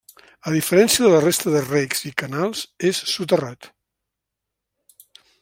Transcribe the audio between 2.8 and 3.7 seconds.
és soterrat.